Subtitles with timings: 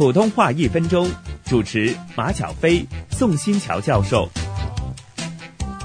[0.00, 1.10] 普通话一分钟，
[1.44, 4.26] 主持马巧飞、宋新桥教授。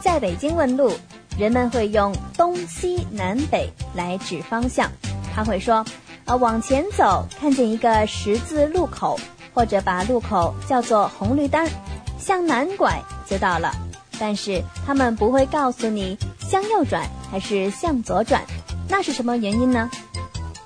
[0.00, 0.92] 在北京问路，
[1.36, 4.88] 人们会用东西南北来指方向。
[5.34, 5.84] 他会说
[6.24, 9.18] ：“呃，往前走，看见一个十字路口，
[9.52, 11.68] 或者把路口叫做红绿灯，
[12.16, 13.74] 向南拐就到了。”
[14.20, 18.44] 但是他们不会告诉你向右转还是向左转，
[18.88, 19.90] 那是什么原因呢？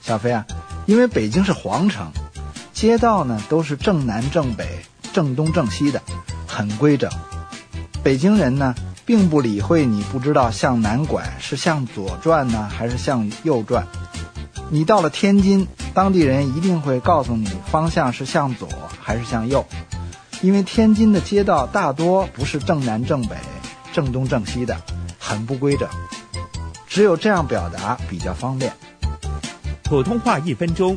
[0.00, 0.44] 小飞啊，
[0.86, 2.10] 因为北京是皇城，
[2.78, 4.64] 街道呢都是正南正北、
[5.12, 6.00] 正东正西的，
[6.46, 7.10] 很规整。
[8.04, 8.72] 北京人呢
[9.04, 13.84] 并不理会你不知道向南拐是向左转呢还是向右转。
[14.70, 18.68] 你到了天津，当地人一定会告诉你方向是向左
[19.02, 19.66] 还是向右。
[20.40, 23.34] 因为天津的街道大多不是正南正北、
[23.92, 24.76] 正东正西的，
[25.18, 25.88] 很不规整，
[26.86, 28.72] 只有这样表达比较方便。
[29.82, 30.96] 普通话一分钟，